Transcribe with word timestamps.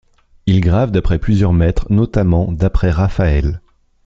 Il 0.47 0.61
grave 0.61 0.89
d'après 0.89 1.19
plusieurs 1.19 1.53
maîtres, 1.53 1.85
notamment 1.93 2.51
d'après 2.51 2.89
Raphaël. 2.89 3.61